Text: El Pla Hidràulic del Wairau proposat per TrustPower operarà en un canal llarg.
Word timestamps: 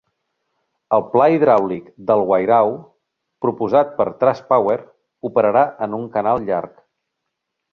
El 0.95 1.03
Pla 1.09 1.25
Hidràulic 1.33 1.91
del 2.11 2.23
Wairau 2.31 2.73
proposat 3.47 3.93
per 3.99 4.09
TrustPower 4.25 4.79
operarà 5.31 5.65
en 5.89 5.95
un 5.99 6.09
canal 6.17 6.47
llarg. 6.49 6.75